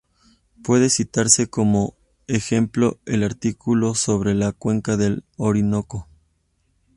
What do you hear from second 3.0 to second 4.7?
el artículo sobre la